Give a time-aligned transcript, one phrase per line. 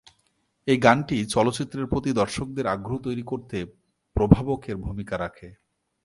[0.67, 3.57] এই গানটি চলচ্চিত্রের প্রতি দর্শকদের আগ্রহ তৈরী করতে
[4.15, 5.49] প্রভাবকের ভূমিকা রাখে।